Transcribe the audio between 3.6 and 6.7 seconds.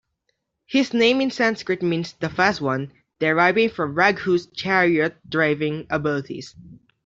from Raghu's chariot-driving abilities.